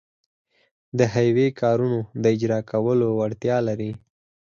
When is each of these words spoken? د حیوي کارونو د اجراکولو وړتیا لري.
د 0.97 0.99
حیوي 1.13 1.47
کارونو 1.61 1.99
د 2.21 2.23
اجراکولو 2.35 3.07
وړتیا 3.19 3.57
لري. 3.67 3.91